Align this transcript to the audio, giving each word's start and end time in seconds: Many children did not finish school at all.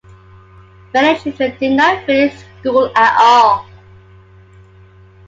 Many 0.95 1.19
children 1.19 1.55
did 1.59 1.73
not 1.77 2.07
finish 2.07 2.33
school 2.59 2.91
at 2.95 3.17
all. 3.21 3.67